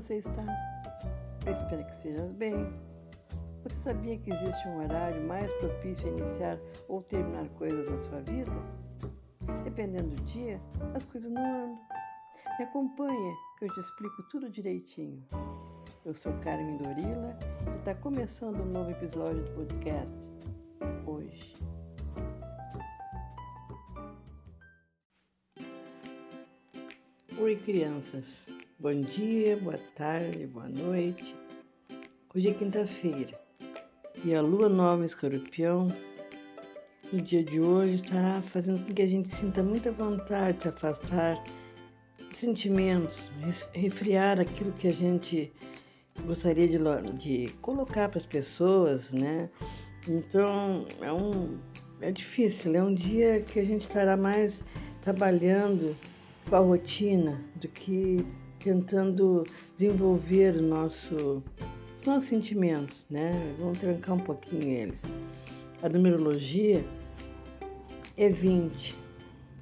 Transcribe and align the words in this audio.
você 0.00 0.18
está? 0.18 0.44
Eu 1.44 1.50
espero 1.50 1.84
que 1.84 1.90
estejas 1.90 2.32
bem. 2.34 2.54
Você 3.64 3.76
sabia 3.78 4.16
que 4.16 4.30
existe 4.30 4.68
um 4.68 4.78
horário 4.78 5.26
mais 5.26 5.52
propício 5.54 6.06
a 6.06 6.10
iniciar 6.12 6.56
ou 6.88 7.02
terminar 7.02 7.48
coisas 7.50 7.90
na 7.90 7.98
sua 7.98 8.20
vida? 8.20 8.52
Dependendo 9.64 10.14
do 10.14 10.22
dia, 10.22 10.60
as 10.94 11.04
coisas 11.04 11.28
não 11.32 11.42
andam. 11.42 11.80
Me 12.60 12.64
acompanha 12.64 13.34
que 13.58 13.64
eu 13.64 13.74
te 13.74 13.80
explico 13.80 14.22
tudo 14.30 14.48
direitinho. 14.48 15.20
Eu 16.04 16.14
sou 16.14 16.32
Carmen 16.44 16.76
Dorila 16.76 17.36
e 17.66 17.78
está 17.78 17.92
começando 17.96 18.60
um 18.60 18.66
novo 18.66 18.92
episódio 18.92 19.42
do 19.42 19.50
podcast 19.50 20.30
hoje. 21.06 21.54
Oi, 27.36 27.56
crianças. 27.56 28.46
Bom 28.80 29.00
dia, 29.00 29.56
boa 29.56 29.76
tarde, 29.96 30.46
boa 30.46 30.68
noite. 30.68 31.34
Hoje 32.32 32.50
é 32.50 32.54
quinta-feira 32.54 33.36
e 34.24 34.32
a 34.32 34.40
lua 34.40 34.68
nova 34.68 35.04
escorpião 35.04 35.88
no 37.12 37.20
dia 37.20 37.42
de 37.42 37.60
hoje 37.60 37.96
estará 37.96 38.40
fazendo 38.40 38.86
com 38.86 38.94
que 38.94 39.02
a 39.02 39.06
gente 39.08 39.28
sinta 39.28 39.64
muita 39.64 39.90
vontade 39.90 40.58
de 40.58 40.62
se 40.62 40.68
afastar 40.68 41.42
de 42.30 42.38
sentimentos, 42.38 43.28
refriar 43.74 44.38
aquilo 44.38 44.70
que 44.70 44.86
a 44.86 44.92
gente 44.92 45.52
gostaria 46.24 46.68
de, 46.68 46.78
de 47.14 47.52
colocar 47.54 48.08
para 48.08 48.18
as 48.18 48.26
pessoas, 48.26 49.12
né? 49.12 49.50
Então 50.08 50.86
é 51.00 51.12
um 51.12 51.58
é 52.00 52.12
difícil, 52.12 52.76
é 52.76 52.82
um 52.84 52.94
dia 52.94 53.40
que 53.40 53.58
a 53.58 53.64
gente 53.64 53.82
estará 53.82 54.16
mais 54.16 54.62
trabalhando 55.02 55.96
com 56.48 56.54
a 56.54 56.60
rotina 56.60 57.44
do 57.56 57.66
que 57.66 58.24
tentando 58.58 59.44
desenvolver 59.74 60.56
o 60.56 60.62
nosso, 60.62 61.42
os 61.98 62.04
nossos 62.04 62.24
sentimentos, 62.24 63.06
né? 63.10 63.30
Vamos 63.58 63.80
trancar 63.80 64.16
um 64.16 64.20
pouquinho 64.20 64.68
eles. 64.68 65.02
A 65.82 65.88
numerologia 65.88 66.84
é 68.16 68.28
20 68.28 68.94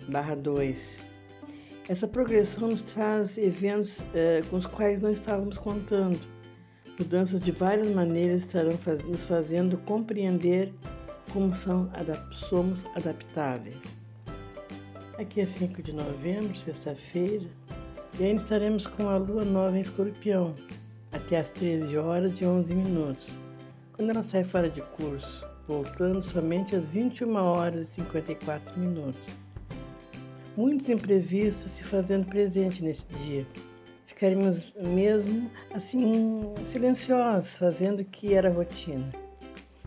barra 0.09 0.35
2. 0.35 1.07
Essa 1.89 2.09
progressão 2.09 2.69
nos 2.69 2.83
traz 2.83 3.39
eventos 3.39 4.03
eh, 4.15 4.41
com 4.51 4.57
os 4.57 4.67
quais 4.67 5.01
não 5.01 5.11
estávamos 5.11 5.57
contando. 5.57 6.19
Mudanças 6.99 7.43
de 7.43 7.53
várias 7.53 7.89
maneiras 7.91 8.43
estarão 8.43 8.73
faz 8.73 9.05
nos 9.05 9.25
fazendo 9.25 9.77
compreender 9.85 10.73
como 11.33 11.55
são 11.55 11.91
adap 11.93 12.35
somos 12.35 12.85
adaptáveis. 12.97 13.77
Aqui 15.19 15.41
é 15.41 15.47
5 15.47 15.83
de 15.83 15.93
novembro, 15.93 16.57
sexta-feira, 16.57 17.47
e 18.19 18.25
ainda 18.25 18.43
estaremos 18.43 18.87
com 18.87 19.09
a 19.09 19.17
lua 19.19 19.45
nova 19.45 19.77
em 19.77 19.83
escorpião, 19.83 20.55
até 21.13 21.39
às 21.39 21.51
13 21.51 21.99
horas 21.99 22.41
e 22.41 22.47
11 22.47 22.75
minutos, 22.75 23.35
quando 23.93 24.11
ela 24.11 24.23
sai 24.23 24.43
fora 24.43 24.71
de 24.71 24.81
curso, 24.81 25.45
voltando 25.69 26.23
somente 26.23 26.75
às 26.75 26.89
21 26.89 27.37
horas 27.37 27.91
e 27.91 27.95
54 27.97 28.81
minutos. 28.81 29.37
Muitos 30.57 30.89
imprevistos 30.89 31.73
se 31.73 31.85
fazendo 31.85 32.27
presente 32.27 32.83
nesse 32.83 33.07
dia. 33.23 33.47
Ficaríamos 34.07 34.73
mesmo 34.83 35.51
assim 35.75 36.55
silenciosos, 36.67 37.59
fazendo 37.59 38.01
o 38.01 38.05
que 38.05 38.33
era 38.33 38.51
rotina. 38.51 39.13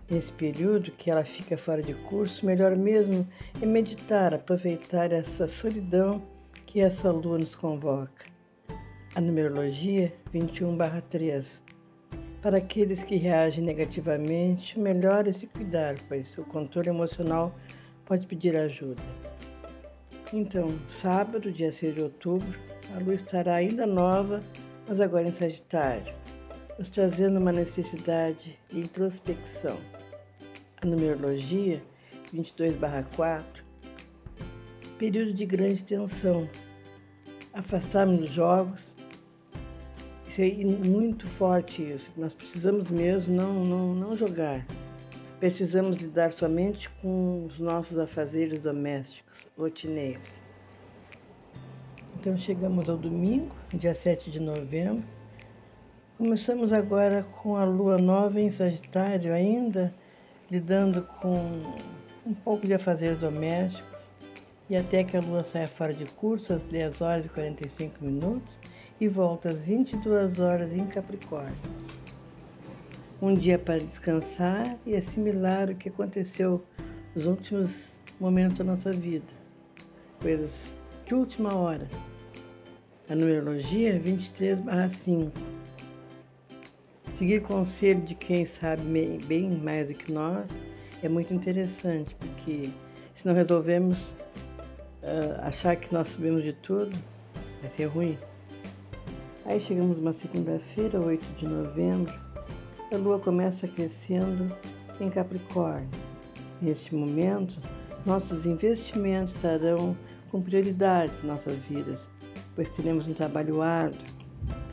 Nesse 0.07 0.31
período 0.33 0.91
que 0.91 1.09
ela 1.09 1.25
fica 1.25 1.57
fora 1.57 1.81
de 1.81 1.95
curso, 1.95 2.45
melhor 2.45 2.75
mesmo 2.75 3.27
é 3.59 3.65
meditar, 3.65 4.35
aproveitar 4.35 5.11
essa 5.11 5.47
solidão 5.47 6.21
que 6.69 6.81
essa 6.81 7.09
lua 7.09 7.39
nos 7.39 7.55
convoca. 7.55 8.27
A 9.15 9.19
numerologia 9.19 10.13
21/3. 10.31 11.63
Para 12.43 12.57
aqueles 12.57 13.01
que 13.01 13.15
reagem 13.15 13.63
negativamente, 13.63 14.77
o 14.77 14.79
melhor 14.79 15.27
é 15.27 15.33
se 15.33 15.47
cuidar, 15.47 15.95
pois 16.07 16.37
o 16.37 16.43
controle 16.43 16.89
emocional 16.89 17.55
pode 18.05 18.27
pedir 18.27 18.55
ajuda. 18.55 19.01
Então, 20.31 20.77
sábado, 20.87 21.51
dia 21.51 21.71
6 21.71 21.95
de 21.95 22.03
outubro, 22.03 22.59
a 22.95 22.99
lua 22.99 23.15
estará 23.15 23.55
ainda 23.55 23.87
nova, 23.87 24.39
mas 24.87 25.01
agora 25.01 25.27
em 25.27 25.31
Sagitário, 25.31 26.13
nos 26.77 26.91
trazendo 26.91 27.39
uma 27.39 27.51
necessidade 27.51 28.59
de 28.69 28.79
introspecção. 28.79 29.75
A 30.79 30.85
numerologia 30.85 31.81
22/4 32.31 33.59
período 34.99 35.31
de 35.31 35.45
grande 35.45 35.83
tensão. 35.83 36.47
Afastarmos 37.53 38.19
dos 38.19 38.29
jogos. 38.29 38.95
Isso 40.27 40.41
é 40.41 40.51
muito 40.63 41.27
forte 41.27 41.81
isso. 41.81 42.11
Nós 42.15 42.33
precisamos 42.33 42.91
mesmo 42.91 43.35
não, 43.35 43.65
não, 43.65 43.95
não 43.95 44.15
jogar. 44.15 44.65
Precisamos 45.39 45.97
lidar 45.97 46.31
somente 46.31 46.89
com 47.01 47.45
os 47.45 47.59
nossos 47.59 47.97
afazeres 47.97 48.63
domésticos, 48.63 49.47
rotineiros. 49.57 50.43
Então 52.19 52.37
chegamos 52.37 52.89
ao 52.89 52.97
domingo, 52.97 53.55
dia 53.73 53.95
7 53.95 54.29
de 54.29 54.39
novembro. 54.39 55.03
Começamos 56.17 56.73
agora 56.73 57.23
com 57.41 57.55
a 57.55 57.63
lua 57.63 57.97
nova 57.97 58.41
em 58.41 58.51
Sagitário 58.51 59.33
ainda, 59.33 59.93
lidando 60.51 61.01
com 61.21 61.73
um 62.25 62.33
pouco 62.33 62.67
de 62.67 62.73
afazeres 62.73 63.17
domésticos 63.17 64.11
e 64.69 64.75
até 64.77 65.03
que 65.03 65.17
a 65.17 65.19
lua 65.19 65.43
saia 65.43 65.67
fora 65.67 65.93
de 65.93 66.05
curso 66.05 66.53
às 66.53 66.63
10 66.63 67.01
horas 67.01 67.25
e 67.25 67.29
45 67.29 68.05
minutos 68.05 68.59
e 69.01 69.07
volta 69.07 69.49
às 69.49 69.63
22 69.63 70.39
horas 70.39 70.73
em 70.73 70.85
Capricórnio. 70.85 71.55
Um 73.21 73.35
dia 73.35 73.57
para 73.57 73.77
descansar 73.77 74.77
e 74.85 74.95
assimilar 74.95 75.69
o 75.69 75.75
que 75.75 75.89
aconteceu 75.89 76.63
nos 77.15 77.25
últimos 77.25 77.99
momentos 78.19 78.59
da 78.59 78.63
nossa 78.63 78.91
vida, 78.91 79.33
coisas 80.21 80.77
de 81.05 81.15
última 81.15 81.55
hora. 81.55 81.87
A 83.09 83.15
numerologia 83.15 83.99
23/5. 83.99 85.31
Seguir 87.11 87.41
conselho 87.41 88.01
de 88.01 88.13
quem 88.13 88.45
sabe 88.45 88.83
bem 89.25 89.49
mais 89.49 89.87
do 89.87 89.95
que 89.95 90.11
nós 90.11 90.57
é 91.01 91.09
muito 91.09 91.33
interessante, 91.33 92.15
porque 92.15 92.69
se 93.15 93.25
não 93.25 93.33
resolvemos 93.33 94.13
uh, 95.03 95.41
achar 95.41 95.75
que 95.75 95.93
nós 95.93 96.09
sabemos 96.09 96.43
de 96.43 96.53
tudo, 96.53 96.95
vai 97.61 97.69
ser 97.69 97.85
ruim. 97.85 98.17
Aí 99.45 99.59
chegamos 99.59 99.97
uma 99.97 100.13
segunda-feira, 100.13 100.99
8 100.99 101.25
de 101.37 101.47
novembro, 101.47 102.13
a 102.91 102.97
lua 102.97 103.19
começa 103.19 103.67
crescendo 103.67 104.51
em 104.99 105.09
Capricórnio. 105.09 105.89
Neste 106.61 106.93
momento, 106.93 107.57
nossos 108.05 108.45
investimentos 108.45 109.35
estarão 109.35 109.95
com 110.29 110.41
prioridade 110.41 111.11
em 111.23 111.27
nossas 111.27 111.61
vidas, 111.61 112.07
pois 112.55 112.69
teremos 112.71 113.07
um 113.07 113.13
trabalho 113.13 113.61
árduo. 113.61 113.99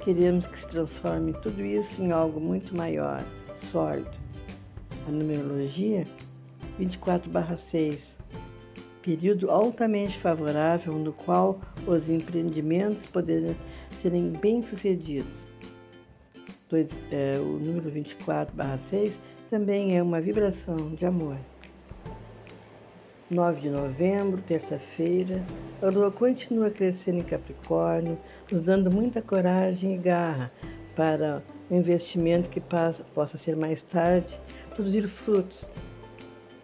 Queremos 0.01 0.47
que 0.47 0.59
se 0.61 0.69
transforme 0.69 1.33
tudo 1.35 1.65
isso 1.65 2.03
em 2.03 2.13
algo 2.13 2.41
muito 2.41 2.77
maior, 2.77 3.25
sólido. 3.55 4.11
A 5.07 5.11
numerologia 5.11 6.05
24/6 6.79 8.17
período 9.07 9.53
altamente 9.53 10.19
favorável 10.19 10.93
no 10.95 11.13
qual 11.13 11.61
os 11.87 12.11
empreendimentos 12.11 13.07
poderão 13.07 13.55
serem 13.89 14.33
bem-sucedidos. 14.33 15.47
É, 17.13 17.39
o 17.39 17.61
número 17.61 17.89
24/6 17.89 19.13
também 19.49 19.97
é 19.97 20.03
uma 20.03 20.21
vibração 20.21 20.93
de 20.97 21.07
amor. 21.07 21.39
9 23.31 23.61
de 23.61 23.71
novembro, 23.71 24.43
terça-feira, 24.43 25.41
a 25.81 25.87
lua 25.87 26.11
continua 26.11 26.69
crescendo 26.69 27.19
em 27.19 27.25
Capricórnio, 27.25 28.19
nos 28.51 28.61
dando 28.61 28.91
muita 28.91 29.23
coragem 29.23 29.95
e 29.95 29.99
garra 29.99 30.51
para 30.97 31.45
o 31.71 31.77
investimento 31.77 32.51
que 32.51 32.61
passa, 32.61 33.05
possa 33.15 33.37
ser 33.37 33.55
mais 33.55 33.85
tarde 33.85 34.41
produzir 34.75 35.03
frutos 35.03 35.69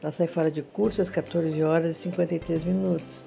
ela 0.02 0.10
sai 0.10 0.26
fora 0.26 0.50
de 0.50 0.62
curso 0.62 1.00
às 1.00 1.08
14 1.08 1.62
horas 1.62 1.96
e 1.96 2.00
53 2.00 2.64
minutos. 2.64 3.24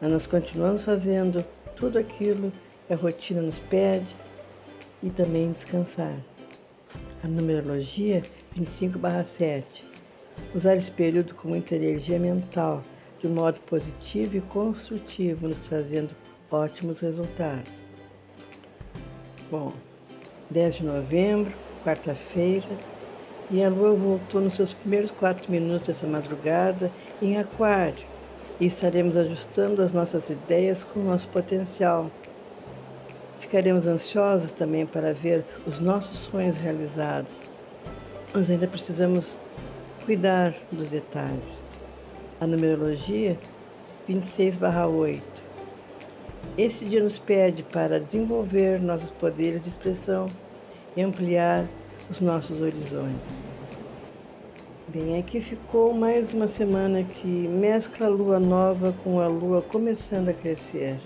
Mas 0.00 0.10
nós 0.10 0.26
continuamos 0.26 0.82
fazendo 0.82 1.44
tudo 1.76 1.98
aquilo 1.98 2.50
que 2.86 2.94
a 2.94 2.96
rotina 2.96 3.42
nos 3.42 3.58
pede 3.58 4.16
e 5.02 5.10
também 5.10 5.52
descansar. 5.52 6.16
A 7.22 7.28
numerologia 7.28 8.22
25/7. 8.56 9.84
Usar 10.54 10.76
esse 10.76 10.90
período 10.90 11.34
com 11.34 11.48
muita 11.48 11.76
energia 11.76 12.18
mental, 12.18 12.82
de 13.20 13.26
um 13.26 13.34
modo 13.34 13.60
positivo 13.60 14.38
e 14.38 14.40
construtivo, 14.40 15.48
nos 15.48 15.66
fazendo 15.66 16.10
ótimos 16.50 17.00
resultados. 17.00 17.82
Bom, 19.50 19.72
10 20.50 20.76
de 20.76 20.84
novembro, 20.84 21.52
quarta-feira, 21.84 22.66
e 23.50 23.62
a 23.62 23.68
lua 23.68 23.94
voltou 23.94 24.40
nos 24.40 24.54
seus 24.54 24.72
primeiros 24.72 25.10
quatro 25.10 25.50
minutos 25.50 25.86
dessa 25.86 26.06
madrugada 26.06 26.90
em 27.20 27.36
Aquário 27.36 28.04
e 28.60 28.66
estaremos 28.66 29.16
ajustando 29.16 29.82
as 29.82 29.92
nossas 29.92 30.30
ideias 30.30 30.82
com 30.82 31.00
o 31.00 31.04
nosso 31.04 31.28
potencial. 31.28 32.10
Ficaremos 33.38 33.86
ansiosos 33.86 34.52
também 34.52 34.86
para 34.86 35.12
ver 35.12 35.44
os 35.66 35.78
nossos 35.78 36.16
sonhos 36.18 36.56
realizados, 36.56 37.42
mas 38.32 38.50
ainda 38.50 38.66
precisamos 38.66 39.38
cuidar 40.04 40.54
dos 40.72 40.88
detalhes. 40.88 41.58
A 42.40 42.46
numerologia 42.46 43.38
26/8. 44.08 45.22
Este 46.56 46.84
dia 46.84 47.02
nos 47.02 47.18
pede 47.18 47.62
para 47.62 47.98
desenvolver 47.98 48.80
nossos 48.80 49.10
poderes 49.10 49.60
de 49.60 49.68
expressão 49.68 50.26
e 50.96 51.02
ampliar 51.02 51.66
os 52.10 52.20
nossos 52.20 52.60
horizontes. 52.60 53.42
Bem, 54.88 55.18
aqui 55.18 55.40
ficou 55.40 55.94
mais 55.94 56.34
uma 56.34 56.46
semana 56.46 57.02
que 57.02 57.26
mescla 57.26 58.06
a 58.06 58.10
lua 58.10 58.38
nova 58.38 58.92
com 59.02 59.20
a 59.20 59.26
lua 59.26 59.62
começando 59.62 60.28
a 60.28 60.34
crescer. 60.34 61.00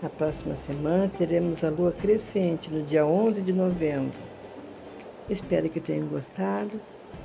Na 0.00 0.08
próxima 0.08 0.56
semana 0.56 1.10
teremos 1.16 1.64
a 1.64 1.70
lua 1.70 1.92
crescente 1.92 2.72
no 2.72 2.82
dia 2.82 3.04
11 3.04 3.42
de 3.42 3.52
novembro. 3.52 4.18
Espero 5.28 5.68
que 5.68 5.80
tenham 5.80 6.06
gostado. 6.06 6.80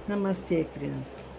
Namastê, 0.08 0.66
criança. 0.74 1.31